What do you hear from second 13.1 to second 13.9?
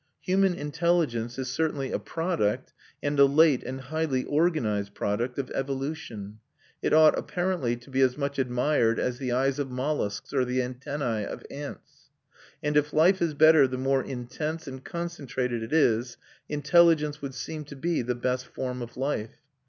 is better the